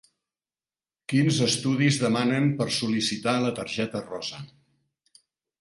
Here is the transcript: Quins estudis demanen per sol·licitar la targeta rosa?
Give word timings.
Quins 1.13 1.41
estudis 1.49 1.99
demanen 2.05 2.49
per 2.63 2.69
sol·licitar 2.79 3.37
la 3.45 3.55
targeta 3.61 4.03
rosa? 4.11 4.43